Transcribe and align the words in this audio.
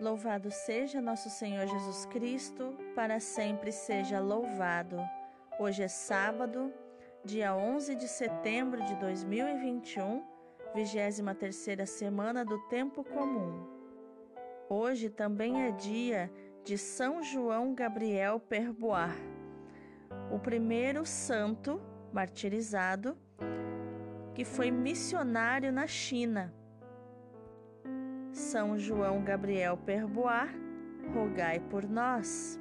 Louvado 0.00 0.48
seja 0.48 1.00
nosso 1.00 1.28
Senhor 1.28 1.66
Jesus 1.66 2.06
Cristo, 2.06 2.72
para 2.94 3.18
sempre 3.18 3.72
seja 3.72 4.20
louvado. 4.20 4.96
Hoje 5.58 5.82
é 5.82 5.88
sábado, 5.88 6.72
dia 7.24 7.52
11 7.52 7.96
de 7.96 8.06
setembro 8.06 8.80
de 8.84 8.94
2021, 8.94 10.22
23 10.72 11.90
semana 11.90 12.44
do 12.44 12.60
Tempo 12.68 13.02
Comum. 13.02 13.66
Hoje 14.68 15.10
também 15.10 15.64
é 15.64 15.72
dia 15.72 16.30
de 16.62 16.78
São 16.78 17.20
João 17.20 17.74
Gabriel 17.74 18.38
Perboar, 18.38 19.16
o 20.30 20.38
primeiro 20.38 21.04
santo 21.04 21.82
martirizado 22.12 23.18
que 24.32 24.44
foi 24.44 24.70
missionário 24.70 25.72
na 25.72 25.88
China 25.88 26.54
são 28.38 28.78
João 28.78 29.22
Gabriel 29.22 29.76
Perboar, 29.76 30.48
rogai 31.12 31.58
por 31.58 31.82
nós. 31.88 32.58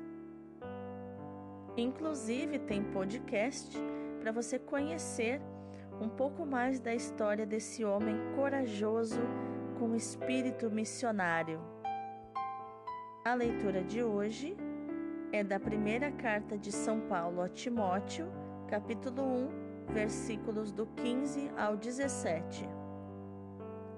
Inclusive 1.77 2.57
tem 2.57 2.83
podcast 2.83 3.77
para 4.19 4.31
você 4.31 4.57
conhecer 4.57 5.39
um 6.01 6.09
pouco 6.09 6.45
mais 6.47 6.79
da 6.79 6.95
história 6.95 7.45
desse 7.45 7.85
homem 7.85 8.15
corajoso 8.35 9.21
com 9.77 9.95
espírito 9.95 10.69
missionário. 10.71 11.61
A 13.23 13.35
leitura 13.35 13.83
de 13.83 14.01
hoje 14.01 14.57
é 15.31 15.43
da 15.43 15.59
primeira 15.59 16.11
carta 16.11 16.57
de 16.57 16.71
São 16.71 17.01
Paulo 17.01 17.39
a 17.39 17.47
Timóteo, 17.47 18.27
capítulo 18.67 19.21
1, 19.21 19.93
versículos 19.93 20.71
do 20.71 20.87
15 20.87 21.51
ao 21.55 21.77
17. 21.77 22.67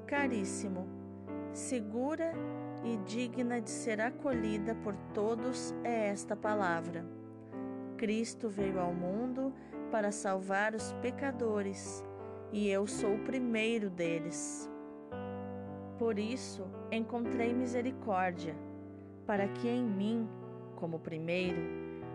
Caríssimo, 0.06 0.99
segura 1.54 2.34
e 2.84 2.98
digna 3.06 3.60
de 3.60 3.70
ser 3.70 4.00
acolhida 4.00 4.76
por 4.76 4.96
todos 5.14 5.74
é 5.84 6.08
esta 6.08 6.36
palavra. 6.36 7.06
Cristo 7.98 8.48
veio 8.48 8.80
ao 8.80 8.94
mundo 8.94 9.54
para 9.92 10.12
salvar 10.12 10.74
os 10.74 10.94
pecadores, 11.02 12.04
e 12.52 12.70
eu 12.70 12.88
sou 12.88 13.16
o 13.16 13.24
primeiro 13.24 13.90
deles. 13.90 14.70
Por 15.98 16.18
isso 16.18 16.66
encontrei 16.92 17.54
misericórdia, 17.54 18.56
para 19.26 19.48
que 19.48 19.68
em 19.68 19.84
mim, 19.84 20.30
como 20.76 21.00
primeiro, 21.00 21.62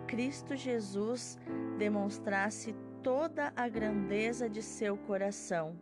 Cristo 0.07 0.57
Jesus 0.57 1.39
demonstrasse 1.79 2.75
toda 3.03 3.53
a 3.55 3.69
grandeza 3.69 4.49
de 4.49 4.63
seu 4.63 4.97
coração. 4.97 5.77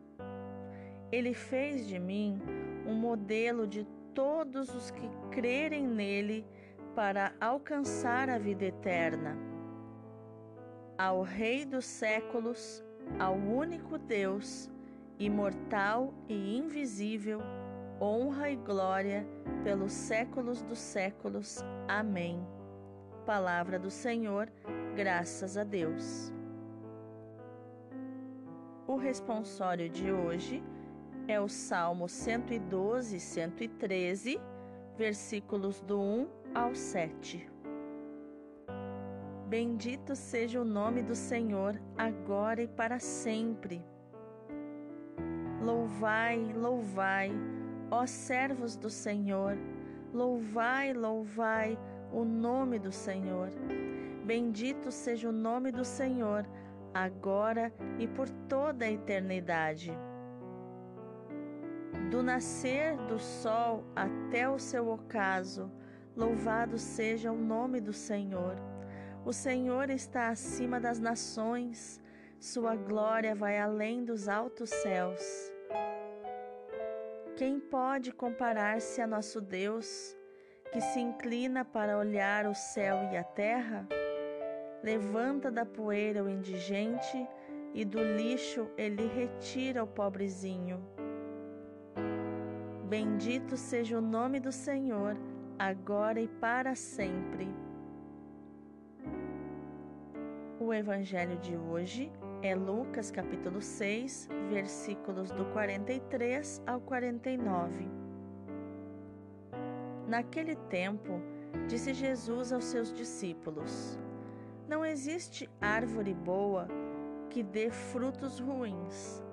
Ele 1.12 1.32
fez 1.32 1.86
de 1.86 1.98
mim 1.98 2.40
um 2.86 2.94
modelo 2.94 3.66
de 3.66 3.86
todos 4.14 4.74
os 4.74 4.90
que 4.90 5.08
crerem 5.30 5.86
nele 5.86 6.46
para 6.94 7.32
alcançar 7.40 8.28
a 8.28 8.38
vida 8.38 8.64
eterna. 8.64 9.36
Ao 10.98 11.22
Rei 11.22 11.64
dos 11.64 11.84
séculos, 11.84 12.84
ao 13.18 13.34
único 13.34 13.98
Deus, 13.98 14.70
imortal 15.18 16.12
e 16.28 16.56
invisível, 16.56 17.40
honra 18.00 18.50
e 18.50 18.56
glória 18.56 19.26
pelos 19.64 19.92
séculos 19.92 20.62
dos 20.62 20.78
séculos. 20.78 21.64
Amém. 21.88 22.44
Palavra 23.24 23.78
do 23.78 23.90
Senhor, 23.90 24.50
graças 24.96 25.56
a 25.56 25.64
Deus. 25.64 26.32
O 28.86 28.96
responsório 28.96 29.88
de 29.88 30.10
hoje 30.10 30.62
é 31.28 31.40
o 31.40 31.48
Salmo 31.48 32.08
112 32.08 33.16
e 33.16 33.20
113, 33.20 34.40
versículos 34.96 35.80
do 35.80 36.00
1 36.00 36.28
ao 36.54 36.74
7. 36.74 37.48
Bendito 39.48 40.16
seja 40.16 40.60
o 40.60 40.64
nome 40.64 41.02
do 41.02 41.14
Senhor, 41.14 41.80
agora 41.96 42.62
e 42.62 42.68
para 42.68 42.98
sempre. 42.98 43.84
Louvai, 45.62 46.52
louvai, 46.54 47.30
ó 47.90 48.06
servos 48.06 48.76
do 48.76 48.90
Senhor, 48.90 49.56
louvai, 50.12 50.92
louvai 50.92 51.78
o 52.10 52.24
nome 52.24 52.78
do 52.78 52.90
Senhor. 52.90 53.50
Bendito 54.24 54.90
seja 54.90 55.28
o 55.28 55.32
nome 55.32 55.70
do 55.70 55.84
Senhor, 55.84 56.46
agora 56.94 57.72
e 57.98 58.08
por 58.08 58.28
toda 58.48 58.84
a 58.84 58.90
eternidade 58.90 59.92
do 62.10 62.22
nascer 62.22 62.96
do 63.08 63.18
sol 63.18 63.84
até 63.94 64.48
o 64.48 64.58
seu 64.58 64.88
ocaso, 64.88 65.70
louvado 66.16 66.78
seja 66.78 67.30
o 67.30 67.36
nome 67.36 67.80
do 67.80 67.92
Senhor. 67.92 68.56
O 69.24 69.32
Senhor 69.32 69.90
está 69.90 70.28
acima 70.28 70.80
das 70.80 70.98
nações, 70.98 72.00
sua 72.40 72.74
glória 72.74 73.34
vai 73.34 73.58
além 73.58 74.04
dos 74.04 74.28
altos 74.28 74.70
céus. 74.70 75.22
Quem 77.36 77.60
pode 77.60 78.12
comparar-se 78.12 79.00
a 79.00 79.06
nosso 79.06 79.40
Deus, 79.40 80.16
que 80.72 80.80
se 80.80 81.00
inclina 81.00 81.64
para 81.64 81.98
olhar 81.98 82.46
o 82.46 82.54
céu 82.54 82.96
e 83.12 83.16
a 83.16 83.24
terra? 83.24 83.86
Levanta 84.82 85.50
da 85.50 85.64
poeira 85.64 86.24
o 86.24 86.28
indigente 86.28 87.26
e 87.72 87.84
do 87.84 88.02
lixo 88.02 88.68
ele 88.76 89.06
retira 89.06 89.82
o 89.82 89.86
pobrezinho. 89.86 90.91
Bendito 92.92 93.56
seja 93.56 93.96
o 93.96 94.02
nome 94.02 94.38
do 94.38 94.52
Senhor, 94.52 95.16
agora 95.58 96.20
e 96.20 96.28
para 96.28 96.74
sempre. 96.74 97.48
O 100.60 100.74
evangelho 100.74 101.38
de 101.38 101.56
hoje 101.56 102.12
é 102.42 102.54
Lucas 102.54 103.10
capítulo 103.10 103.62
6, 103.62 104.28
versículos 104.50 105.30
do 105.30 105.46
43 105.54 106.62
ao 106.66 106.82
49. 106.82 107.88
Naquele 110.06 110.54
tempo, 110.54 111.18
disse 111.66 111.94
Jesus 111.94 112.52
aos 112.52 112.64
seus 112.64 112.92
discípulos: 112.92 113.98
Não 114.68 114.84
existe 114.84 115.48
árvore 115.62 116.12
boa 116.12 116.68
que 117.30 117.42
dê 117.42 117.70
frutos 117.70 118.38
ruins, 118.38 119.24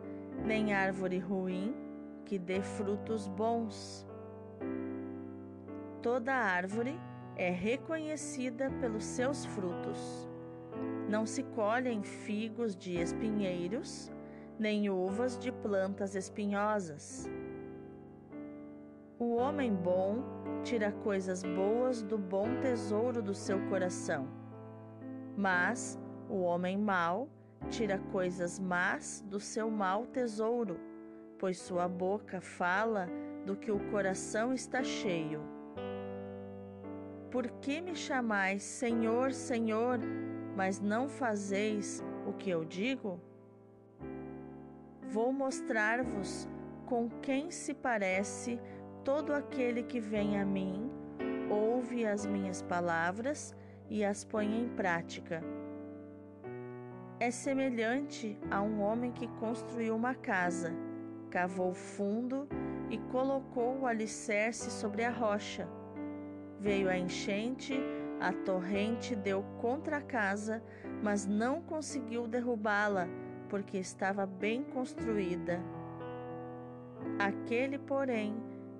nem 0.46 0.74
árvore 0.74 1.20
ruim 1.20 1.89
que 2.30 2.38
dê 2.38 2.62
frutos 2.62 3.28
bons. 3.28 4.08
Toda 6.00 6.32
árvore 6.32 6.96
é 7.36 7.50
reconhecida 7.50 8.70
pelos 8.80 9.04
seus 9.04 9.46
frutos. 9.46 10.30
Não 11.10 11.26
se 11.26 11.42
colhem 11.42 12.04
figos 12.04 12.76
de 12.76 13.00
espinheiros, 13.02 14.12
nem 14.60 14.92
uvas 14.92 15.40
de 15.40 15.52
plantas 15.52 16.14
espinhosas. 16.14 17.28
O 19.18 19.34
homem 19.34 19.74
bom 19.74 20.24
tira 20.64 20.92
coisas 20.92 21.42
boas 21.42 22.04
do 22.04 22.16
bom 22.20 22.62
tesouro 22.62 23.24
do 23.24 23.34
seu 23.34 23.60
coração, 23.70 24.28
mas 25.36 26.00
o 26.30 26.42
homem 26.42 26.78
mau 26.78 27.28
tira 27.72 27.98
coisas 28.12 28.60
más 28.60 29.26
do 29.28 29.40
seu 29.40 29.72
mau 29.72 30.06
tesouro 30.06 30.89
pois 31.40 31.58
sua 31.58 31.88
boca 31.88 32.42
fala 32.42 33.08
do 33.46 33.56
que 33.56 33.72
o 33.72 33.80
coração 33.90 34.54
está 34.54 34.84
cheio. 34.84 35.42
Por 37.32 37.48
que 37.62 37.80
me 37.80 37.96
chamais 37.96 38.62
Senhor, 38.62 39.32
Senhor, 39.32 40.00
mas 40.56 40.82
não 40.82 41.08
fazeis 41.08 42.04
o 42.28 42.34
que 42.34 42.50
eu 42.50 42.66
digo? 42.66 43.20
Vou 45.02 45.32
mostrar-vos 45.32 46.48
com 46.86 47.10
quem 47.22 47.50
se 47.50 47.74
parece 47.74 48.60
todo 49.06 49.34
aquele 49.34 49.84
que 49.84 50.00
vem 50.00 50.40
a 50.40 50.46
mim, 50.46 50.92
ouve 51.50 52.06
as 52.06 52.26
minhas 52.26 52.62
palavras 52.62 53.56
e 53.90 54.04
as 54.04 54.26
põe 54.26 54.46
em 54.46 54.68
prática. 54.70 55.42
É 57.20 57.32
semelhante 57.32 58.38
a 58.52 58.62
um 58.62 58.82
homem 58.82 59.12
que 59.12 59.28
construiu 59.40 59.96
uma 59.96 60.16
casa 60.16 60.89
cavou 61.30 61.74
fundo 61.74 62.48
e 62.90 62.98
colocou 63.12 63.80
o 63.80 63.86
alicerce 63.86 64.72
sobre 64.72 65.04
a 65.04 65.12
rocha. 65.12 65.68
Veio 66.60 66.90
a 66.90 66.98
enchente, 66.98 67.80
a 68.20 68.34
torrente 68.34 69.16
deu 69.16 69.44
contra 69.62 69.98
a 69.98 70.02
casa, 70.02 70.62
mas 71.02 71.26
não 71.26 71.62
conseguiu 71.62 72.28
derrubá-la, 72.28 73.08
porque 73.48 73.78
estava 73.78 74.26
bem 74.26 74.64
construída. 74.64 75.62
Aquele, 77.18 77.78
porém, 77.78 78.36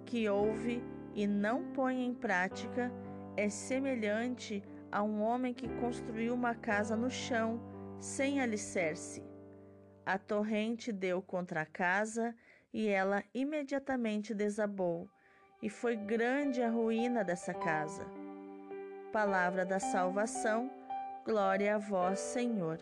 que 0.06 0.28
ouve 0.28 0.84
e 1.14 1.26
não 1.26 1.72
põe 1.72 2.06
em 2.06 2.14
prática 2.14 2.92
é 3.38 3.48
semelhante 3.48 4.62
a 4.92 5.04
um 5.04 5.22
homem 5.22 5.54
que 5.54 5.70
construiu 5.80 6.34
uma 6.34 6.56
casa 6.56 6.96
no 6.96 7.10
chão, 7.10 7.62
sem 8.00 8.42
alicerce. 8.42 9.29
A 10.12 10.18
torrente 10.18 10.92
deu 10.92 11.22
contra 11.22 11.62
a 11.62 11.66
casa 11.68 12.36
e 12.74 12.88
ela 12.88 13.24
imediatamente 13.32 14.34
desabou, 14.34 15.08
e 15.62 15.70
foi 15.70 15.96
grande 15.96 16.64
a 16.64 16.70
ruína 16.72 17.24
dessa 17.24 17.54
casa. 17.54 18.08
Palavra 19.14 19.64
da 19.64 19.80
salvação, 19.80 20.68
glória 21.24 21.76
a 21.76 21.78
vós, 21.78 22.18
Senhor. 22.18 22.80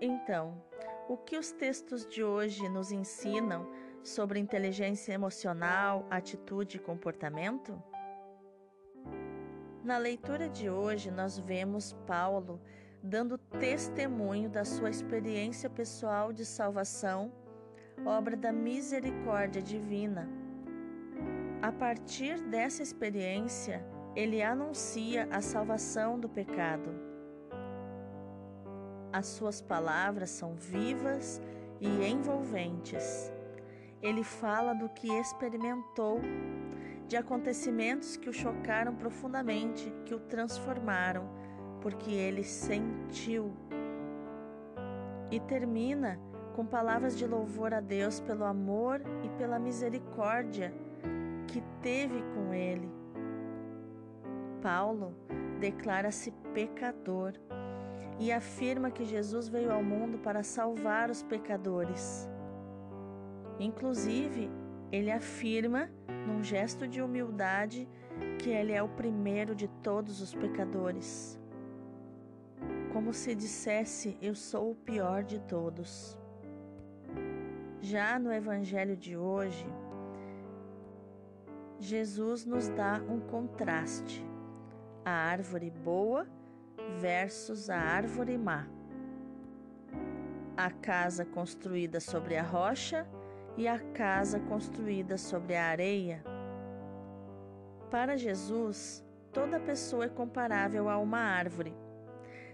Então, 0.00 0.62
o 1.08 1.16
que 1.16 1.36
os 1.36 1.50
textos 1.50 2.06
de 2.06 2.22
hoje 2.22 2.68
nos 2.68 2.92
ensinam 2.92 3.68
sobre 4.00 4.38
inteligência 4.38 5.12
emocional, 5.12 6.06
atitude 6.08 6.76
e 6.76 6.80
comportamento? 6.80 7.82
Na 9.82 9.98
leitura 9.98 10.48
de 10.48 10.70
hoje, 10.70 11.10
nós 11.10 11.36
vemos 11.36 11.94
Paulo 12.06 12.60
dando 13.02 13.38
testemunho 13.38 14.48
da 14.48 14.64
sua 14.64 14.90
experiência 14.90 15.70
pessoal 15.70 16.32
de 16.32 16.44
salvação, 16.44 17.32
obra 18.04 18.36
da 18.36 18.52
misericórdia 18.52 19.62
divina. 19.62 20.28
A 21.62 21.72
partir 21.72 22.40
dessa 22.40 22.82
experiência, 22.82 23.84
ele 24.14 24.42
anuncia 24.42 25.28
a 25.30 25.40
salvação 25.40 26.18
do 26.18 26.28
pecado. 26.28 26.90
As 29.12 29.26
suas 29.26 29.60
palavras 29.60 30.30
são 30.30 30.54
vivas 30.54 31.40
e 31.80 31.88
envolventes. 32.06 33.32
Ele 34.02 34.22
fala 34.22 34.72
do 34.72 34.88
que 34.88 35.08
experimentou 35.12 36.20
de 37.06 37.16
acontecimentos 37.16 38.16
que 38.16 38.30
o 38.30 38.32
chocaram 38.32 38.94
profundamente, 38.94 39.92
que 40.04 40.14
o 40.14 40.20
transformaram, 40.20 41.28
porque 41.80 42.10
ele 42.10 42.44
sentiu. 42.44 43.52
E 45.30 45.38
termina 45.40 46.18
com 46.54 46.66
palavras 46.66 47.16
de 47.16 47.26
louvor 47.26 47.72
a 47.72 47.80
Deus 47.80 48.20
pelo 48.20 48.44
amor 48.44 49.00
e 49.24 49.28
pela 49.38 49.58
misericórdia 49.58 50.74
que 51.46 51.62
teve 51.82 52.22
com 52.34 52.52
ele. 52.52 52.90
Paulo 54.60 55.14
declara-se 55.58 56.30
pecador 56.52 57.32
e 58.18 58.30
afirma 58.30 58.90
que 58.90 59.04
Jesus 59.04 59.48
veio 59.48 59.72
ao 59.72 59.82
mundo 59.82 60.18
para 60.18 60.42
salvar 60.42 61.10
os 61.10 61.22
pecadores. 61.22 62.28
Inclusive, 63.58 64.50
ele 64.92 65.10
afirma, 65.10 65.90
num 66.26 66.42
gesto 66.42 66.86
de 66.86 67.00
humildade, 67.00 67.88
que 68.38 68.50
ele 68.50 68.72
é 68.72 68.82
o 68.82 68.88
primeiro 68.88 69.54
de 69.54 69.68
todos 69.68 70.20
os 70.20 70.34
pecadores. 70.34 71.39
Como 73.00 73.14
se 73.14 73.34
dissesse: 73.34 74.18
Eu 74.20 74.34
sou 74.34 74.72
o 74.72 74.74
pior 74.74 75.24
de 75.24 75.40
todos. 75.40 76.18
Já 77.80 78.18
no 78.18 78.30
Evangelho 78.30 78.94
de 78.94 79.16
hoje, 79.16 79.66
Jesus 81.78 82.44
nos 82.44 82.68
dá 82.68 83.00
um 83.08 83.18
contraste: 83.18 84.22
a 85.02 85.12
árvore 85.12 85.70
boa 85.70 86.26
versus 87.00 87.70
a 87.70 87.78
árvore 87.78 88.36
má. 88.36 88.68
A 90.54 90.70
casa 90.70 91.24
construída 91.24 92.00
sobre 92.00 92.36
a 92.36 92.42
rocha 92.42 93.08
e 93.56 93.66
a 93.66 93.78
casa 93.78 94.38
construída 94.40 95.16
sobre 95.16 95.56
a 95.56 95.68
areia. 95.68 96.22
Para 97.90 98.18
Jesus, 98.18 99.02
toda 99.32 99.58
pessoa 99.58 100.04
é 100.04 100.08
comparável 100.10 100.90
a 100.90 100.98
uma 100.98 101.20
árvore, 101.20 101.74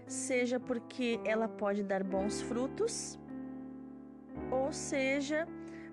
seja 0.07 0.59
porque 0.59 1.19
ela 1.25 1.47
pode 1.47 1.83
dar 1.83 2.03
bons 2.03 2.41
frutos, 2.41 3.19
ou 4.49 4.71
seja 4.71 5.47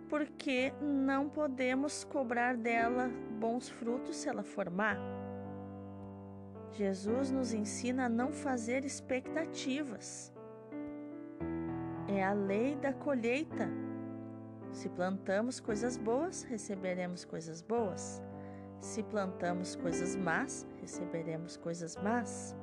porque 0.08 0.72
não 0.81 1.28
podemos 1.28 2.05
cobrar 2.05 2.56
dela 2.56 3.11
bons 3.40 3.69
frutos 3.69 4.16
se 4.16 4.28
ela 4.28 4.43
for 4.43 4.70
má. 4.70 4.96
Jesus 6.72 7.31
nos 7.31 7.52
ensina 7.52 8.06
a 8.06 8.08
não 8.08 8.32
fazer 8.32 8.84
expectativas. 8.84 10.32
É 12.08 12.22
a 12.22 12.32
lei 12.32 12.75
da 12.76 12.93
colheita. 12.93 13.69
Se 14.72 14.88
plantamos 14.88 15.61
coisas 15.61 15.96
boas, 15.96 16.43
receberemos 16.43 17.25
coisas 17.25 17.62
boas. 17.62 18.20
Se 18.81 19.02
plantamos 19.05 19.76
coisas 19.76 20.16
más, 20.16 20.66
receberemos 20.81 21.56
coisas 21.56 21.96
más. 21.96 22.56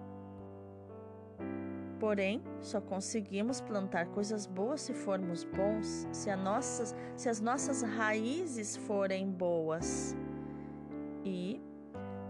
Porém, 2.02 2.42
só 2.64 2.82
conseguimos 2.82 3.62
plantar 3.62 4.08
coisas 4.08 4.48
boas 4.48 4.82
se 4.82 4.92
formos 4.92 5.44
bons, 5.44 6.08
se, 6.12 6.36
nossas, 6.36 6.96
se 7.16 7.30
as 7.30 7.40
nossas 7.40 7.84
raízes 7.84 8.76
forem 8.76 9.30
boas. 9.30 10.16
E 11.24 11.62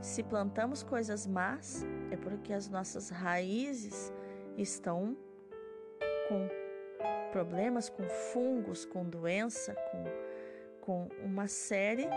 se 0.02 0.24
plantamos 0.24 0.84
coisas 0.84 1.26
más, 1.26 1.86
é 2.12 2.18
porque 2.18 2.52
as 2.52 2.68
nossas 2.68 3.10
raízes 3.10 4.12
estão 4.58 5.16
com 6.28 6.50
problemas 7.32 7.90
com 7.90 8.04
fungos, 8.34 8.84
com 8.84 9.06
doença, 9.06 9.74
com, 9.90 10.04
com 10.82 11.08
uma 11.24 11.48
série 11.48 12.10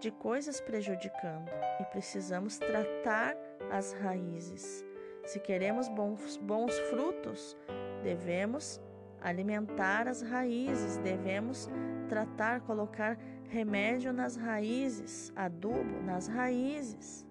de 0.00 0.10
coisas 0.10 0.62
prejudicando 0.62 1.50
e 1.78 1.84
precisamos 1.84 2.56
tratar 2.56 3.36
as 3.70 3.92
raízes. 3.92 4.82
Se 5.24 5.38
queremos 5.38 5.88
bons, 5.88 6.36
bons 6.36 6.78
frutos, 6.90 7.56
devemos 8.02 8.80
alimentar 9.20 10.08
as 10.08 10.20
raízes, 10.20 10.98
devemos 10.98 11.68
tratar, 12.08 12.60
colocar 12.62 13.16
remédio 13.48 14.12
nas 14.12 14.36
raízes, 14.36 15.32
adubo 15.36 16.02
nas 16.04 16.26
raízes. 16.26 17.26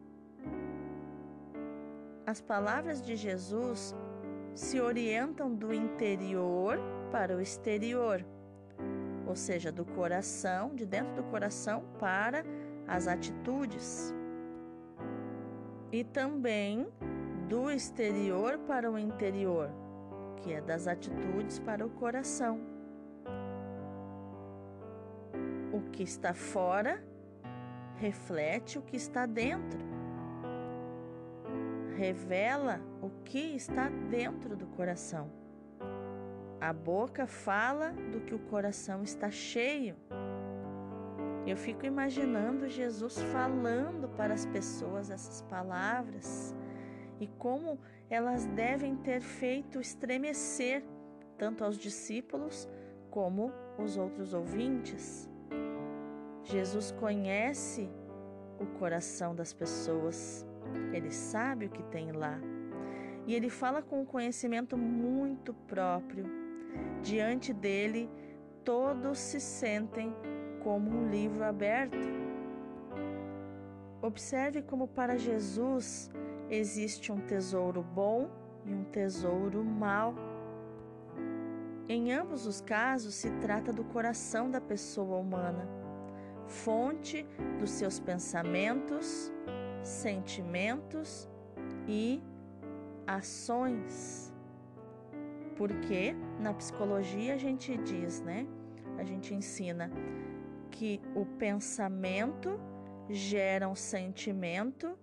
As 2.26 2.40
palavras 2.40 3.02
de 3.02 3.16
Jesus 3.16 3.96
se 4.56 4.80
orientam 4.80 5.54
do 5.54 5.74
interior 5.74 6.80
para 7.12 7.36
o 7.36 7.42
exterior, 7.42 8.26
ou 9.28 9.36
seja, 9.36 9.72
do 9.72 9.84
coração, 9.84 10.74
de 10.76 10.86
dentro 10.86 11.16
do 11.16 11.24
coração 11.24 11.84
para 12.00 12.44
as 12.88 13.08
atitudes. 13.08 14.14
E 15.92 16.04
também 16.04 16.88
do 17.52 17.70
exterior 17.70 18.60
para 18.60 18.90
o 18.90 18.98
interior, 18.98 19.70
que 20.38 20.54
é 20.54 20.62
das 20.62 20.88
atitudes 20.88 21.60
para 21.60 21.86
o 21.86 21.90
coração. 21.90 22.62
O 25.74 25.82
que 25.92 26.02
está 26.02 26.34
fora 26.34 27.04
reflete 27.98 28.80
o 28.80 28.82
que 28.82 28.96
está 28.96 29.26
dentro. 29.26 29.82
Revela 31.98 32.80
o 33.02 33.10
que 33.26 33.54
está 33.54 33.90
dentro 33.90 34.56
do 34.56 34.68
coração. 34.68 35.30
A 36.62 36.72
boca 36.72 37.28
fala 37.28 37.92
do 38.14 38.22
que 38.22 38.34
o 38.34 38.40
coração 38.40 39.04
está 39.04 39.30
cheio. 39.30 39.98
Eu 41.46 41.58
fico 41.58 41.86
imaginando 41.86 42.70
Jesus 42.70 43.22
falando 43.24 44.08
para 44.16 44.34
as 44.34 44.46
pessoas 44.46 45.10
essas 45.10 45.42
palavras 45.42 46.56
e 47.22 47.28
como 47.28 47.80
elas 48.10 48.46
devem 48.48 48.98
ter 48.98 49.22
feito 49.22 49.80
estremecer 49.80 50.84
tanto 51.38 51.64
aos 51.64 51.78
discípulos 51.78 52.68
como 53.10 53.54
os 53.78 53.96
outros 53.96 54.34
ouvintes. 54.34 55.30
Jesus 56.44 56.92
conhece 56.92 57.90
o 58.60 58.66
coração 58.78 59.34
das 59.34 59.54
pessoas, 59.54 60.46
ele 60.92 61.12
sabe 61.12 61.68
o 61.68 61.70
que 61.70 61.84
tem 61.84 62.12
lá. 62.12 62.38
E 63.26 63.34
ele 63.34 63.50
fala 63.50 63.82
com 63.82 64.02
um 64.02 64.06
conhecimento 64.06 64.76
muito 64.78 65.54
próprio 65.54 66.42
Diante 67.02 67.52
dele, 67.52 68.10
todos 68.64 69.18
se 69.18 69.40
sentem 69.40 70.16
como 70.64 70.90
um 70.90 71.10
livro 71.10 71.44
aberto. 71.44 71.98
Observe 74.02 74.62
como 74.62 74.88
para 74.88 75.18
Jesus 75.18 76.10
existe 76.52 77.12
um 77.12 77.20
tesouro 77.22 77.82
bom 77.82 78.30
e 78.66 78.74
um 78.74 78.84
tesouro 78.84 79.64
mau. 79.64 80.14
Em 81.88 82.12
ambos 82.12 82.46
os 82.46 82.60
casos, 82.60 83.16
se 83.16 83.32
trata 83.40 83.72
do 83.72 83.84
coração 83.86 84.52
da 84.52 84.60
pessoa 84.60 85.18
humana, 85.18 85.68
fonte 86.46 87.26
dos 87.58 87.72
seus 87.72 88.00
pensamentos, 88.00 89.32
sentimentos 89.82 91.30
e 91.88 92.22
ações. 93.08 94.34
Porque 95.56 96.16
na 96.40 96.54
psicologia 96.54 97.34
a 97.34 97.38
gente 97.38 97.78
diz, 97.78 98.22
né? 98.22 98.46
A 98.98 99.04
gente 99.04 99.34
ensina 99.34 99.92
que 100.70 101.02
o 101.16 101.26
pensamento 101.26 102.60
gera 103.10 103.68
um 103.68 103.76
sentimento 103.76 104.98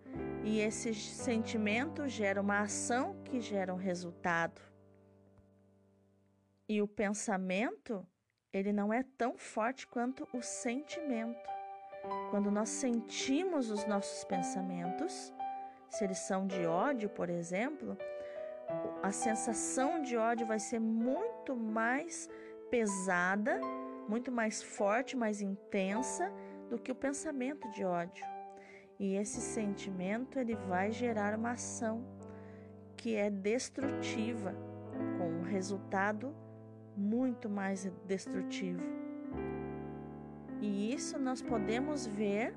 e 0.49 0.61
esse 0.61 0.95
sentimento 0.95 2.09
gera 2.09 2.41
uma 2.41 2.61
ação 2.61 3.15
que 3.23 3.39
gera 3.39 3.75
um 3.75 3.77
resultado. 3.77 4.63
E 6.67 6.81
o 6.81 6.89
pensamento, 6.89 8.07
ele 8.51 8.73
não 8.73 8.91
é 8.91 9.05
tão 9.19 9.37
forte 9.37 9.87
quanto 9.87 10.27
o 10.33 10.41
sentimento. 10.41 11.51
Quando 12.31 12.51
nós 12.51 12.71
sentimos 12.71 13.71
os 13.71 13.85
nossos 13.85 14.25
pensamentos, 14.25 15.35
se 15.91 16.05
eles 16.05 16.19
são 16.21 16.47
de 16.47 16.65
ódio, 16.65 17.11
por 17.11 17.29
exemplo, 17.29 17.99
a 19.03 19.13
sensação 19.13 20.01
de 20.01 20.17
ódio 20.17 20.47
vai 20.47 20.59
ser 20.59 20.81
muito 20.81 21.55
mais 21.55 22.27
pesada, 22.71 23.61
muito 24.09 24.33
mais 24.33 24.63
forte, 24.63 25.15
mais 25.15 25.43
intensa 25.43 26.33
do 26.71 26.79
que 26.79 26.91
o 26.91 26.95
pensamento 26.95 27.71
de 27.73 27.85
ódio. 27.85 28.38
E 28.99 29.15
esse 29.15 29.41
sentimento 29.41 30.39
ele 30.39 30.57
vai 30.69 30.91
gerar 30.91 31.39
uma 31.39 31.53
ação 31.53 32.05
que 32.97 33.15
é 33.15 33.31
destrutiva, 33.31 34.53
com 35.17 35.29
um 35.29 35.43
resultado 35.43 36.35
muito 36.97 37.49
mais 37.49 37.89
destrutivo. 38.07 38.83
E 40.61 40.93
isso 40.93 41.17
nós 41.19 41.41
podemos 41.41 42.07
ver 42.07 42.53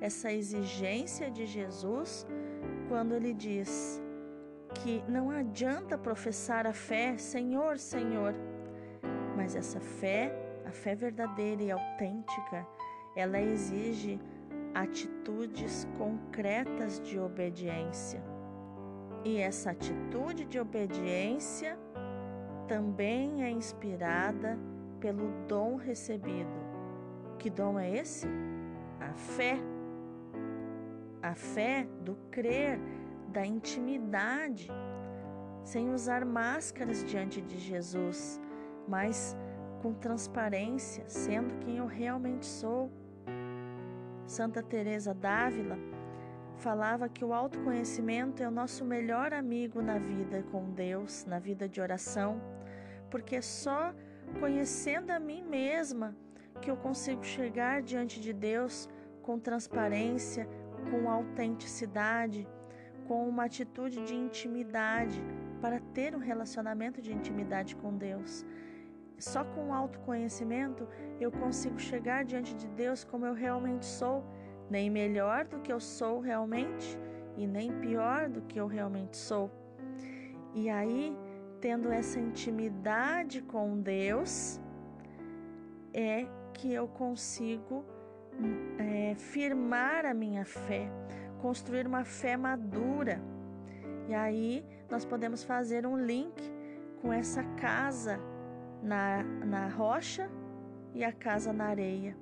essa 0.00 0.30
exigência 0.30 1.30
de 1.30 1.46
Jesus 1.46 2.26
quando 2.88 3.14
ele 3.14 3.32
diz 3.32 4.02
que 4.74 5.02
não 5.08 5.30
adianta 5.30 5.96
professar 5.96 6.66
a 6.66 6.72
fé, 6.74 7.16
Senhor, 7.16 7.78
Senhor, 7.78 8.34
mas 9.34 9.56
essa 9.56 9.80
fé, 9.80 10.32
a 10.66 10.70
fé 10.70 10.94
verdadeira 10.94 11.62
e 11.62 11.70
autêntica, 11.70 12.66
ela 13.16 13.40
exige 13.40 14.20
atitudes 14.80 15.88
concretas 15.98 17.00
de 17.00 17.18
obediência. 17.18 18.22
E 19.24 19.38
essa 19.38 19.72
atitude 19.72 20.44
de 20.44 20.60
obediência 20.60 21.76
também 22.68 23.42
é 23.42 23.50
inspirada 23.50 24.56
pelo 25.00 25.32
dom 25.48 25.74
recebido. 25.74 26.58
Que 27.38 27.50
dom 27.50 27.78
é 27.78 27.90
esse? 27.90 28.28
A 29.00 29.12
fé. 29.14 29.58
A 31.22 31.34
fé 31.34 31.88
do 32.04 32.14
crer, 32.30 32.78
da 33.32 33.44
intimidade, 33.44 34.70
sem 35.64 35.90
usar 35.92 36.24
máscaras 36.24 37.04
diante 37.04 37.42
de 37.42 37.58
Jesus, 37.58 38.40
mas 38.86 39.36
com 39.82 39.92
transparência, 39.92 41.04
sendo 41.08 41.52
quem 41.64 41.78
eu 41.78 41.86
realmente 41.86 42.46
sou. 42.46 42.90
Santa 44.28 44.62
Teresa 44.62 45.14
d'Ávila 45.14 45.78
falava 46.58 47.08
que 47.08 47.24
o 47.24 47.32
autoconhecimento 47.32 48.42
é 48.42 48.46
o 48.46 48.50
nosso 48.50 48.84
melhor 48.84 49.32
amigo 49.32 49.80
na 49.80 49.98
vida 49.98 50.44
com 50.52 50.70
Deus, 50.70 51.24
na 51.24 51.38
vida 51.38 51.66
de 51.66 51.80
oração, 51.80 52.38
porque 53.10 53.36
é 53.36 53.40
só 53.40 53.94
conhecendo 54.38 55.10
a 55.10 55.18
mim 55.18 55.42
mesma 55.42 56.14
que 56.60 56.70
eu 56.70 56.76
consigo 56.76 57.24
chegar 57.24 57.80
diante 57.80 58.20
de 58.20 58.34
Deus 58.34 58.86
com 59.22 59.38
transparência, 59.38 60.46
com 60.90 61.08
autenticidade, 61.10 62.46
com 63.06 63.26
uma 63.26 63.44
atitude 63.44 64.04
de 64.04 64.14
intimidade, 64.14 65.24
para 65.58 65.80
ter 65.94 66.14
um 66.14 66.18
relacionamento 66.18 67.00
de 67.00 67.14
intimidade 67.14 67.74
com 67.76 67.96
Deus. 67.96 68.44
Só 69.18 69.44
com 69.44 69.68
o 69.68 69.72
autoconhecimento 69.72 70.86
eu 71.20 71.30
consigo 71.30 71.78
chegar 71.78 72.24
diante 72.24 72.54
de 72.54 72.68
Deus 72.68 73.02
como 73.02 73.26
eu 73.26 73.34
realmente 73.34 73.84
sou, 73.84 74.24
nem 74.70 74.88
melhor 74.88 75.44
do 75.44 75.58
que 75.60 75.72
eu 75.72 75.80
sou 75.80 76.20
realmente 76.20 76.98
e 77.36 77.46
nem 77.46 77.72
pior 77.80 78.28
do 78.28 78.42
que 78.42 78.58
eu 78.60 78.66
realmente 78.66 79.16
sou. 79.16 79.50
E 80.54 80.68
aí, 80.68 81.16
tendo 81.60 81.90
essa 81.90 82.18
intimidade 82.18 83.42
com 83.42 83.80
Deus, 83.80 84.60
é 85.92 86.26
que 86.52 86.72
eu 86.72 86.86
consigo 86.86 87.84
é, 88.78 89.14
firmar 89.16 90.06
a 90.06 90.14
minha 90.14 90.44
fé, 90.44 90.90
construir 91.40 91.86
uma 91.86 92.04
fé 92.04 92.36
madura. 92.36 93.20
E 94.08 94.14
aí 94.14 94.64
nós 94.90 95.04
podemos 95.04 95.42
fazer 95.42 95.86
um 95.86 95.96
link 95.96 96.40
com 97.00 97.12
essa 97.12 97.42
casa 97.60 98.18
na, 98.82 99.22
na 99.22 99.68
rocha 99.68 100.30
e 100.94 101.04
a 101.04 101.12
casa 101.12 101.52
na 101.52 101.66
areia. 101.66 102.16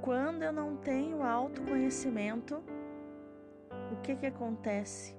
Quando 0.00 0.42
eu 0.42 0.52
não 0.52 0.76
tenho 0.76 1.22
autoconhecimento, 1.22 2.62
o 3.92 3.96
que, 4.02 4.16
que 4.16 4.26
acontece? 4.26 5.16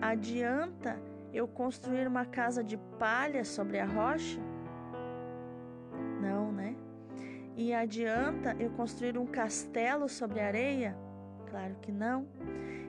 Adianta 0.00 0.98
eu 1.32 1.46
construir 1.46 2.06
uma 2.06 2.24
casa 2.24 2.62
de 2.62 2.76
palha 2.98 3.44
sobre 3.44 3.78
a 3.78 3.84
rocha? 3.84 4.40
Não, 6.20 6.52
né? 6.52 6.76
E 7.56 7.72
adianta 7.72 8.54
eu 8.58 8.70
construir 8.70 9.16
um 9.18 9.26
castelo 9.26 10.08
sobre 10.08 10.40
a 10.40 10.46
areia? 10.46 10.96
Claro 11.50 11.76
que 11.80 11.90
não. 11.90 12.26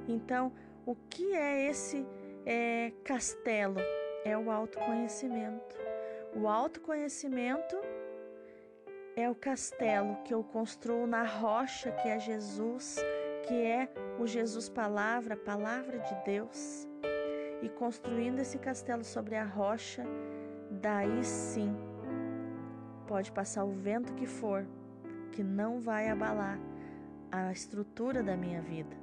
Então, 0.08 0.52
o 0.86 0.96
que 0.96 1.34
é 1.34 1.68
esse 1.68 2.06
é, 2.46 2.92
castelo? 3.04 3.80
É 4.28 4.38
o 4.38 4.52
autoconhecimento. 4.52 5.76
O 6.36 6.50
autoconhecimento 6.50 7.78
é 9.16 9.30
o 9.30 9.34
castelo 9.34 10.18
que 10.26 10.34
eu 10.34 10.44
construo 10.44 11.08
na 11.08 11.24
rocha 11.24 11.94
que 11.94 12.10
é 12.10 12.20
Jesus, 12.20 12.98
que 13.48 13.54
é 13.54 13.88
o 14.20 14.28
Jesus 14.28 14.68
Palavra, 14.68 15.36
a 15.36 15.38
Palavra 15.38 16.00
de 16.00 16.14
Deus. 16.26 16.86
E 17.62 17.70
construindo 17.70 18.40
esse 18.40 18.58
castelo 18.60 19.06
sobre 19.06 19.38
a 19.38 19.46
rocha, 19.46 20.04
daí 20.70 21.24
sim 21.24 21.74
pode 23.08 23.32
passar 23.32 23.64
o 23.64 23.72
vento 23.72 24.14
que 24.14 24.28
for, 24.28 24.68
que 25.32 25.42
não 25.42 25.80
vai 25.80 26.10
abalar 26.10 26.60
a 27.32 27.54
estrutura 27.54 28.22
da 28.22 28.36
minha 28.36 28.62
vida. 28.62 28.96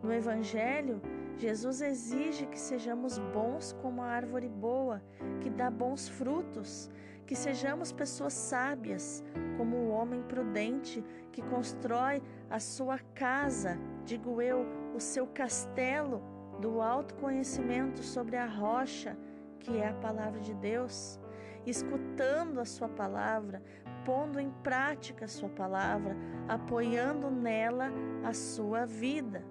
No 0.00 0.12
Evangelho, 0.12 1.02
Jesus 1.38 1.80
exige 1.80 2.46
que 2.46 2.58
sejamos 2.58 3.18
bons 3.18 3.72
como 3.82 4.02
a 4.02 4.06
árvore 4.06 4.48
boa, 4.48 5.02
que 5.40 5.50
dá 5.50 5.70
bons 5.70 6.08
frutos, 6.08 6.90
que 7.26 7.34
sejamos 7.34 7.92
pessoas 7.92 8.32
sábias, 8.32 9.24
como 9.56 9.76
o 9.76 9.90
homem 9.90 10.22
prudente 10.22 11.04
que 11.32 11.42
constrói 11.42 12.22
a 12.50 12.60
sua 12.60 12.98
casa, 13.14 13.78
digo 14.04 14.40
eu, 14.40 14.66
o 14.94 15.00
seu 15.00 15.26
castelo 15.26 16.22
do 16.60 16.80
autoconhecimento 16.80 18.02
sobre 18.02 18.36
a 18.36 18.46
rocha, 18.46 19.16
que 19.58 19.78
é 19.78 19.88
a 19.88 19.94
palavra 19.94 20.40
de 20.40 20.54
Deus, 20.54 21.18
escutando 21.64 22.60
a 22.60 22.64
sua 22.64 22.88
palavra, 22.88 23.62
pondo 24.04 24.38
em 24.38 24.50
prática 24.62 25.24
a 25.24 25.28
sua 25.28 25.48
palavra, 25.48 26.16
apoiando 26.48 27.30
nela 27.30 27.90
a 28.24 28.32
sua 28.32 28.84
vida. 28.84 29.44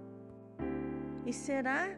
E 1.25 1.31
será 1.31 1.89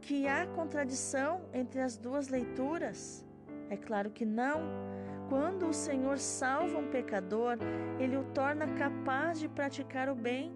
que 0.00 0.26
há 0.26 0.46
contradição 0.46 1.42
entre 1.52 1.80
as 1.80 1.96
duas 1.96 2.28
leituras? 2.28 3.24
É 3.70 3.76
claro 3.76 4.10
que 4.10 4.24
não. 4.24 4.60
Quando 5.28 5.68
o 5.68 5.72
Senhor 5.72 6.18
salva 6.18 6.78
um 6.78 6.88
pecador, 6.88 7.56
ele 7.98 8.16
o 8.16 8.24
torna 8.24 8.66
capaz 8.74 9.38
de 9.38 9.48
praticar 9.48 10.08
o 10.08 10.14
bem. 10.14 10.52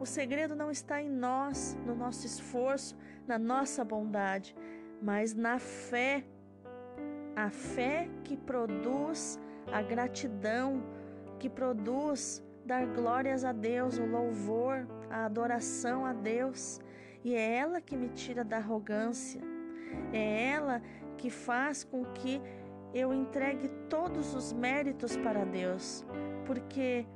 O 0.00 0.06
segredo 0.06 0.54
não 0.54 0.70
está 0.70 1.02
em 1.02 1.10
nós, 1.10 1.76
no 1.84 1.94
nosso 1.94 2.24
esforço, 2.24 2.96
na 3.26 3.38
nossa 3.38 3.84
bondade, 3.84 4.54
mas 5.02 5.34
na 5.34 5.58
fé. 5.58 6.24
A 7.34 7.50
fé 7.50 8.08
que 8.24 8.36
produz 8.36 9.38
a 9.72 9.82
gratidão, 9.82 10.82
que 11.38 11.48
produz 11.48 12.42
dar 12.64 12.86
glórias 12.86 13.44
a 13.44 13.52
Deus, 13.52 13.98
o 13.98 14.06
louvor, 14.06 14.86
a 15.10 15.24
adoração 15.24 16.04
a 16.04 16.12
Deus. 16.12 16.80
E 17.24 17.34
é 17.34 17.56
ela 17.56 17.80
que 17.80 17.96
me 17.96 18.08
tira 18.10 18.44
da 18.44 18.56
arrogância. 18.56 19.40
É 20.12 20.50
ela 20.50 20.82
que 21.16 21.30
faz 21.30 21.84
com 21.84 22.04
que 22.04 22.40
eu 22.94 23.12
entregue 23.12 23.68
todos 23.88 24.34
os 24.34 24.52
méritos 24.52 25.16
para 25.16 25.44
Deus. 25.44 26.06
Porque 26.46 27.06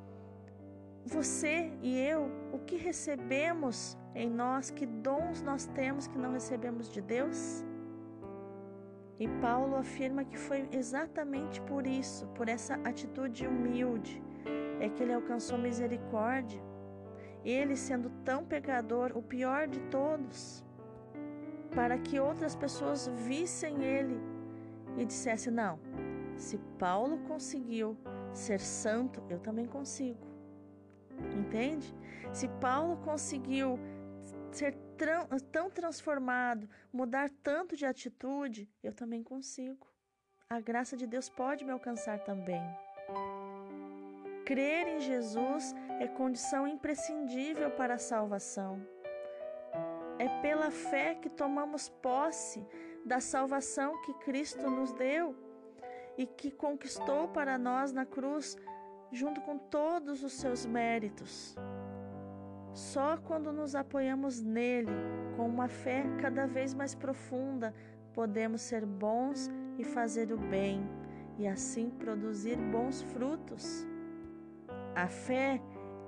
você 1.04 1.72
e 1.82 1.98
eu, 1.98 2.30
o 2.52 2.58
que 2.58 2.76
recebemos 2.76 3.96
em 4.14 4.30
nós, 4.30 4.70
que 4.70 4.86
dons 4.86 5.42
nós 5.42 5.66
temos 5.66 6.06
que 6.06 6.18
não 6.18 6.32
recebemos 6.32 6.88
de 6.88 7.00
Deus? 7.00 7.64
E 9.18 9.28
Paulo 9.40 9.76
afirma 9.76 10.24
que 10.24 10.36
foi 10.36 10.68
exatamente 10.72 11.60
por 11.62 11.86
isso, 11.86 12.26
por 12.28 12.48
essa 12.48 12.74
atitude 12.84 13.46
humilde, 13.46 14.22
é 14.80 14.88
que 14.88 15.02
ele 15.02 15.12
alcançou 15.12 15.56
misericórdia 15.56 16.60
ele 17.44 17.76
sendo 17.76 18.10
tão 18.24 18.44
pecador, 18.44 19.12
o 19.14 19.22
pior 19.22 19.66
de 19.66 19.80
todos, 19.82 20.64
para 21.74 21.98
que 21.98 22.20
outras 22.20 22.54
pessoas 22.54 23.08
vissem 23.08 23.82
ele 23.82 24.20
e 24.96 25.04
dissessem: 25.04 25.52
não, 25.52 25.78
se 26.36 26.58
Paulo 26.78 27.18
conseguiu 27.26 27.96
ser 28.32 28.60
santo, 28.60 29.22
eu 29.28 29.38
também 29.38 29.66
consigo. 29.66 30.26
Entende? 31.36 31.94
Se 32.32 32.48
Paulo 32.48 32.96
conseguiu 32.98 33.78
ser 34.50 34.76
tão 35.50 35.70
transformado, 35.70 36.68
mudar 36.92 37.30
tanto 37.42 37.76
de 37.76 37.86
atitude, 37.86 38.68
eu 38.82 38.92
também 38.92 39.22
consigo. 39.22 39.86
a 40.48 40.60
graça 40.60 40.96
de 40.96 41.06
Deus 41.06 41.30
pode 41.30 41.64
me 41.64 41.70
alcançar 41.70 42.18
também. 42.20 42.60
Crer 44.44 44.88
em 44.88 45.00
Jesus 45.00 45.74
é 46.00 46.08
condição 46.08 46.66
imprescindível 46.66 47.70
para 47.70 47.94
a 47.94 47.98
salvação. 47.98 48.84
É 50.18 50.28
pela 50.40 50.70
fé 50.70 51.14
que 51.14 51.28
tomamos 51.28 51.88
posse 51.88 52.66
da 53.04 53.20
salvação 53.20 54.00
que 54.02 54.14
Cristo 54.14 54.68
nos 54.68 54.92
deu 54.92 55.34
e 56.18 56.26
que 56.26 56.50
conquistou 56.50 57.28
para 57.28 57.56
nós 57.56 57.92
na 57.92 58.04
cruz, 58.04 58.56
junto 59.10 59.40
com 59.40 59.58
todos 59.58 60.22
os 60.22 60.32
seus 60.32 60.66
méritos. 60.66 61.56
Só 62.72 63.16
quando 63.18 63.52
nos 63.52 63.74
apoiamos 63.74 64.40
nele, 64.40 64.92
com 65.36 65.46
uma 65.46 65.68
fé 65.68 66.04
cada 66.20 66.46
vez 66.46 66.74
mais 66.74 66.94
profunda, 66.94 67.74
podemos 68.12 68.60
ser 68.60 68.84
bons 68.84 69.50
e 69.78 69.84
fazer 69.84 70.32
o 70.32 70.38
bem, 70.38 70.82
e 71.38 71.46
assim 71.46 71.90
produzir 71.90 72.56
bons 72.56 73.02
frutos. 73.02 73.86
A 74.94 75.08
fé 75.08 75.60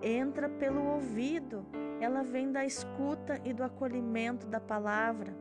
entra 0.02 0.48
pelo 0.48 0.84
ouvido, 0.84 1.64
ela 2.00 2.22
vem 2.22 2.52
da 2.52 2.64
escuta 2.64 3.40
e 3.44 3.52
do 3.52 3.64
acolhimento 3.64 4.46
da 4.46 4.60
palavra. 4.60 5.34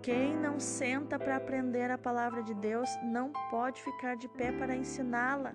Quem 0.00 0.36
não 0.36 0.58
senta 0.58 1.18
para 1.18 1.36
aprender 1.36 1.90
a 1.90 1.98
palavra 1.98 2.42
de 2.42 2.54
Deus 2.54 2.88
não 3.02 3.32
pode 3.50 3.82
ficar 3.82 4.16
de 4.16 4.28
pé 4.28 4.52
para 4.52 4.74
ensiná-la. 4.74 5.54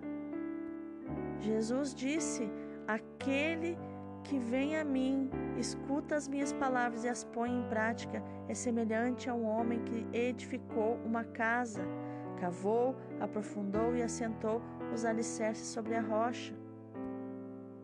Jesus 1.39 1.93
disse: 1.93 2.49
Aquele 2.87 3.77
que 4.23 4.37
vem 4.37 4.77
a 4.77 4.83
mim, 4.83 5.29
escuta 5.57 6.15
as 6.15 6.27
minhas 6.27 6.53
palavras 6.53 7.03
e 7.03 7.07
as 7.07 7.23
põe 7.23 7.51
em 7.51 7.63
prática, 7.69 8.23
é 8.47 8.53
semelhante 8.53 9.29
a 9.29 9.33
um 9.33 9.45
homem 9.45 9.79
que 9.83 10.05
edificou 10.13 10.99
uma 11.05 11.23
casa, 11.23 11.81
cavou, 12.39 12.95
aprofundou 13.19 13.95
e 13.95 14.03
assentou 14.03 14.61
os 14.93 15.05
alicerces 15.05 15.67
sobre 15.67 15.95
a 15.95 16.01
rocha. 16.01 16.53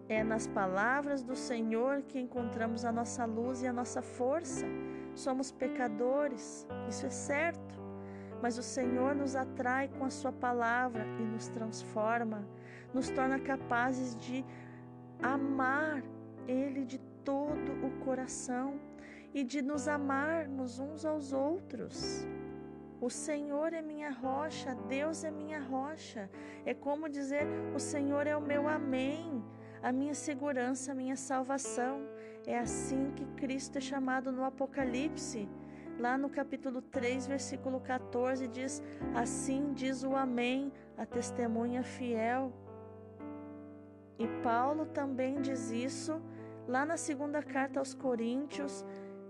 É 0.08 0.24
nas 0.24 0.46
palavras 0.46 1.24
do 1.24 1.36
Senhor 1.36 2.04
que 2.04 2.20
encontramos 2.20 2.86
a 2.86 2.92
nossa 2.92 3.26
luz 3.26 3.64
e 3.64 3.68
a 3.68 3.74
nossa 3.74 4.02
força. 4.02 4.66
Somos 5.16 5.52
pecadores, 5.52 6.68
isso 6.88 7.06
é 7.06 7.10
certo, 7.10 7.76
mas 8.42 8.58
o 8.58 8.64
Senhor 8.64 9.16
nos 9.16 9.36
atrai 9.36 9.88
com 9.88 10.06
a 10.06 10.10
Sua 10.10 10.32
palavra 10.32 11.06
e 11.20 11.24
nos 11.24 11.48
transforma, 11.48 12.48
nos 12.94 13.10
torna 13.10 13.40
capazes 13.40 14.16
de 14.16 14.46
amar 15.24 16.04
Ele 16.48 16.86
de 16.86 17.00
todo 17.24 17.72
o 17.84 18.06
coração 18.06 18.80
e 19.34 19.44
de 19.44 19.62
nos 19.62 19.88
amarmos 19.88 20.80
uns 20.80 21.04
aos 21.04 21.34
outros. 21.34 22.28
O 23.06 23.10
Senhor 23.12 23.72
é 23.72 23.84
minha 23.84 24.10
rocha, 24.10 24.74
Deus 24.90 25.24
é 25.24 25.30
minha 25.30 25.60
rocha. 25.60 26.28
É 26.66 26.74
como 26.74 27.08
dizer: 27.08 27.46
O 27.76 27.80
Senhor 27.80 28.26
é 28.26 28.36
o 28.36 28.42
meu 28.42 28.68
amém, 28.68 29.44
a 29.80 29.92
minha 29.92 30.16
segurança, 30.16 30.92
a 30.92 30.96
minha 30.96 31.16
salvação. 31.16 32.02
É 32.48 32.58
assim 32.58 33.12
que 33.16 33.24
Cristo 33.40 33.78
é 33.78 33.82
chamado 33.82 34.32
no 34.32 34.44
Apocalipse. 34.44 35.48
Lá 36.00 36.18
no 36.18 36.30
capítulo 36.30 36.82
3, 36.82 37.28
versículo 37.28 37.80
14, 37.80 38.48
diz: 38.48 38.82
Assim 39.14 39.72
diz 39.74 40.02
o 40.04 40.16
Amém, 40.16 40.74
a 40.98 41.06
testemunha 41.06 41.84
fiel. 41.84 42.52
E 44.18 44.28
Paulo 44.42 44.84
também 44.88 45.42
diz 45.42 45.70
isso 45.70 46.20
lá 46.68 46.86
na 46.86 46.98
segunda 46.98 47.44
carta 47.44 47.80
aos 47.80 47.94
Coríntios, 47.94 48.84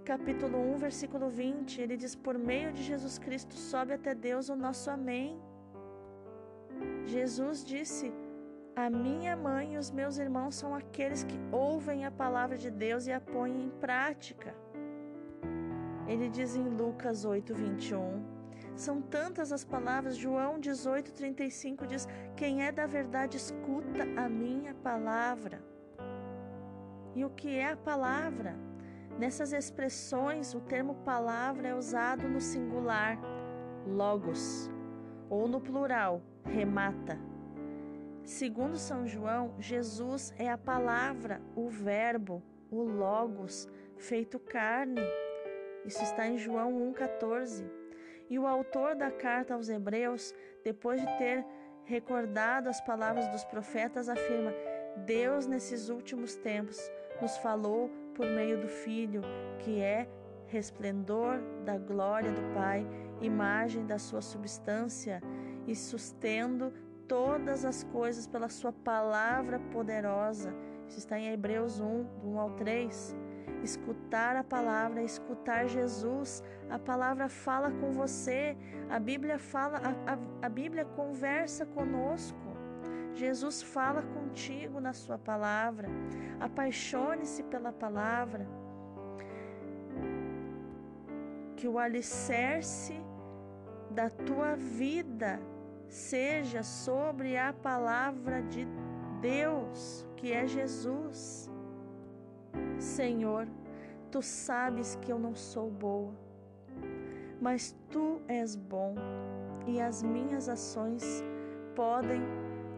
capítulo 0.06 0.58
1, 0.74 0.78
versículo 0.78 1.28
20, 1.30 1.82
ele 1.82 1.98
diz: 1.98 2.14
Por 2.16 2.38
meio 2.38 2.72
de 2.72 2.84
Jesus 2.84 3.18
Cristo 3.18 3.56
sobe 3.56 3.92
até 3.94 4.14
Deus 4.14 4.50
o 4.50 4.56
nosso 4.56 4.90
Amém. 4.92 5.42
Jesus 7.06 7.66
disse: 7.66 8.14
A 8.76 8.88
minha 8.90 9.36
mãe 9.36 9.74
e 9.74 9.78
os 9.78 9.90
meus 9.90 10.18
irmãos 10.18 10.56
são 10.56 10.76
aqueles 10.76 11.24
que 11.24 11.40
ouvem 11.52 12.06
a 12.06 12.12
palavra 12.12 12.58
de 12.58 12.70
Deus 12.70 13.08
e 13.08 13.12
a 13.12 13.20
põem 13.20 13.64
em 13.66 13.70
prática. 13.86 14.54
Ele 16.08 16.30
diz 16.30 16.56
em 16.56 16.70
Lucas 16.70 17.26
8, 17.26 17.56
21. 17.56 18.24
São 18.76 19.02
tantas 19.02 19.52
as 19.52 19.64
palavras, 19.64 20.16
João 20.16 20.60
18, 20.60 21.14
35 21.14 21.88
diz: 21.88 22.08
Quem 22.36 22.64
é 22.64 22.72
da 22.72 22.86
verdade, 22.86 23.38
escuta 23.38 24.04
a 24.16 24.30
minha 24.30 24.76
palavra. 24.76 25.64
E 27.16 27.26
o 27.26 27.30
que 27.32 27.58
é 27.58 27.72
a 27.72 27.78
palavra? 27.78 28.56
Nessas 29.18 29.54
expressões, 29.54 30.54
o 30.54 30.60
termo 30.60 30.96
palavra 31.06 31.70
é 31.70 31.76
usado 31.76 32.28
no 32.28 32.42
singular, 32.42 33.18
logos, 33.88 34.70
ou 35.30 35.48
no 35.48 35.62
plural, 35.62 36.22
remata. 36.44 37.18
Segundo 38.26 38.76
São 38.78 39.08
João, 39.08 39.54
Jesus 39.58 40.34
é 40.38 40.50
a 40.50 40.58
palavra, 40.58 41.42
o 41.56 41.70
verbo, 41.70 42.44
o 42.70 42.82
logos, 42.84 43.70
feito 43.98 44.38
carne. 44.38 45.02
Isso 45.86 46.04
está 46.04 46.28
em 46.28 46.38
João 46.38 46.74
1,14. 46.94 47.64
E 48.30 48.38
o 48.38 48.46
autor 48.46 48.96
da 48.96 49.12
carta 49.12 49.54
aos 49.54 49.70
Hebreus, 49.70 50.34
depois 50.64 51.00
de 51.00 51.08
ter 51.18 51.46
recordado 51.86 52.68
as 52.68 52.82
palavras 52.82 53.28
dos 53.30 53.46
profetas, 53.46 54.10
afirma: 54.10 54.52
Deus, 55.06 55.46
nesses 55.46 55.88
últimos 55.88 56.36
tempos, 56.36 56.80
nos 57.22 57.38
falou 57.38 57.90
por 58.16 58.26
meio 58.26 58.60
do 58.60 58.68
Filho, 58.68 59.22
que 59.60 59.80
é 59.80 60.08
resplendor 60.48 61.40
da 61.66 61.78
glória 61.78 62.32
do 62.32 62.54
Pai, 62.54 62.88
imagem 63.22 63.86
da 63.86 64.00
sua 64.00 64.22
substância 64.22 65.22
e 65.68 65.76
sustendo 65.76 66.72
todas 67.08 67.66
as 67.66 67.84
coisas 67.84 68.26
pela 68.26 68.50
sua 68.50 68.72
palavra 68.72 69.60
poderosa. 69.72 70.54
Isso 70.88 71.00
está 71.00 71.20
em 71.20 71.30
Hebreus 71.30 71.80
1, 71.80 72.04
do 72.22 72.30
1 72.30 72.40
ao 72.40 72.52
3. 72.52 73.16
Escutar 73.64 74.36
a 74.36 74.44
palavra, 74.44 75.02
escutar 75.02 75.68
Jesus, 75.68 76.44
a 76.70 76.78
palavra 76.78 77.28
fala 77.28 77.72
com 77.72 77.92
você, 77.92 78.56
a 78.90 79.00
Bíblia 79.00 79.40
fala, 79.40 79.78
a, 79.80 80.14
a, 80.14 80.46
a 80.46 80.50
Bíblia 80.50 80.86
conversa 80.86 81.66
conosco. 81.66 82.45
Jesus 83.16 83.64
fala 83.64 84.02
contigo 84.02 84.80
na 84.80 84.92
Sua 84.94 85.18
palavra. 85.18 85.88
Apaixone-se 86.40 87.44
pela 87.44 87.72
palavra. 87.72 88.46
Que 91.56 91.68
o 91.68 91.80
alicerce 91.80 92.94
da 93.90 94.10
tua 94.10 94.56
vida 94.56 95.40
seja 95.88 96.62
sobre 96.62 97.38
a 97.38 97.54
palavra 97.54 98.42
de 98.44 98.68
Deus, 99.22 100.06
que 100.18 100.34
é 100.34 100.46
Jesus. 100.46 101.50
Senhor, 102.78 103.48
tu 104.12 104.22
sabes 104.22 104.98
que 104.98 105.12
eu 105.12 105.18
não 105.18 105.34
sou 105.34 105.70
boa, 105.72 106.14
mas 107.42 107.74
tu 107.90 108.22
és 108.28 108.58
bom 108.58 108.96
e 109.66 109.80
as 109.80 110.04
minhas 110.04 110.50
ações 110.50 111.24
podem 111.74 112.22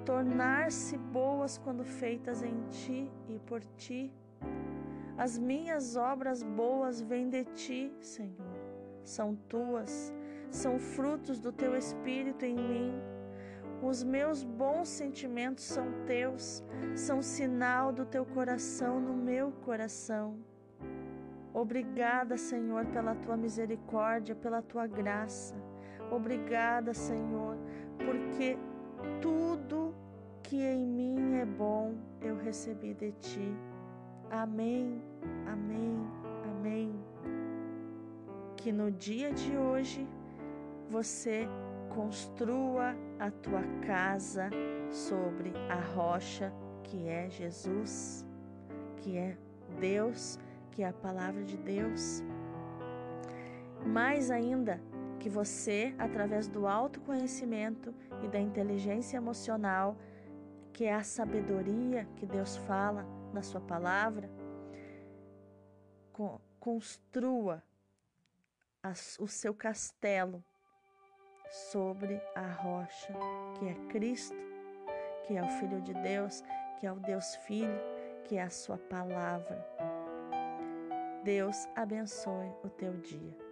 tornar-se 0.08 0.98
boas 0.98 1.58
quando 1.58 1.84
feitas 1.84 2.42
em 2.42 2.58
ti 2.70 3.12
e 3.28 3.38
por 3.40 3.62
ti. 3.76 4.10
As 5.18 5.38
minhas 5.38 5.98
obras 5.98 6.42
boas 6.42 7.02
vêm 7.02 7.28
de 7.28 7.44
ti, 7.44 7.94
Senhor. 8.00 8.56
São 9.04 9.36
tuas, 9.50 10.14
são 10.50 10.80
frutos 10.80 11.42
do 11.42 11.52
teu 11.52 11.76
espírito 11.76 12.46
em 12.46 12.56
mim. 12.56 12.94
Os 13.82 14.02
meus 14.02 14.46
bons 14.46 14.88
sentimentos 14.88 15.66
são 15.66 15.86
teus, 16.06 16.64
são 16.96 17.22
sinal 17.22 17.92
do 17.92 18.06
teu 18.06 18.26
coração 18.26 19.02
no 19.02 19.14
meu 19.14 19.52
coração. 19.66 20.38
Obrigada, 21.54 22.38
Senhor, 22.38 22.86
pela 22.86 23.14
tua 23.14 23.36
misericórdia, 23.36 24.34
pela 24.36 24.62
tua 24.62 24.88
graça. 24.88 25.54
Obrigada, 26.10 26.94
Senhor, 26.94 27.58
porque 28.06 28.58
tudo 29.22 29.87
que 30.48 30.64
em 30.64 30.86
mim 30.86 31.36
é 31.36 31.46
bom 31.46 31.94
eu 32.22 32.38
recebi 32.38 32.94
de 32.94 33.12
ti. 33.12 33.54
Amém, 34.32 35.02
amém, 35.46 36.08
amém. 36.46 36.96
Que 38.56 38.72
no 38.72 38.90
dia 38.90 39.34
de 39.34 39.58
hoje 39.58 40.08
você 40.90 41.50
construa 41.94 42.96
a 43.20 43.30
tua 43.30 43.62
casa 43.86 44.50
sobre 44.90 45.52
a 45.70 45.82
rocha 45.94 46.54
que 46.82 47.10
é 47.10 47.30
Jesus, 47.30 48.26
que 48.96 49.18
é 49.18 49.38
Deus, 49.82 50.40
que 50.72 50.82
é 50.82 50.88
a 50.88 50.94
palavra 50.94 51.44
de 51.44 51.58
Deus. 51.58 52.24
Mais 53.86 54.32
ainda, 54.32 54.80
que 55.20 55.30
você, 55.30 55.94
através 56.00 56.48
do 56.48 56.66
autoconhecimento 56.66 57.94
e 58.24 58.30
da 58.30 58.40
inteligência 58.40 59.18
emocional, 59.18 59.98
que 60.78 60.86
é 60.86 60.94
a 60.94 61.02
sabedoria 61.02 62.08
que 62.18 62.26
Deus 62.28 62.56
fala 62.56 63.04
na 63.34 63.42
Sua 63.42 63.60
palavra, 63.60 64.30
construa 66.60 67.64
o 69.20 69.28
seu 69.28 69.56
castelo 69.56 70.44
sobre 71.72 72.22
a 72.36 72.48
rocha, 72.48 73.12
que 73.58 73.68
é 73.68 73.74
Cristo, 73.90 74.38
que 75.26 75.36
é 75.36 75.44
o 75.44 75.50
Filho 75.50 75.82
de 75.82 75.96
Deus, 75.96 76.44
que 76.80 76.86
é 76.86 76.92
o 76.92 77.00
Deus 77.00 77.36
Filho, 77.48 77.82
que 78.26 78.38
é 78.38 78.44
a 78.44 78.52
Sua 78.52 78.78
palavra. 78.78 79.68
Deus 81.24 81.68
abençoe 81.76 82.52
o 82.64 82.70
teu 82.70 82.94
dia. 82.98 83.47